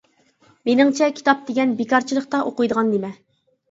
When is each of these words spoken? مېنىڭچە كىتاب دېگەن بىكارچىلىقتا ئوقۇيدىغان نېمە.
مېنىڭچە 0.69 1.11
كىتاب 1.21 1.45
دېگەن 1.51 1.79
بىكارچىلىقتا 1.85 2.45
ئوقۇيدىغان 2.51 2.95
نېمە. 2.99 3.19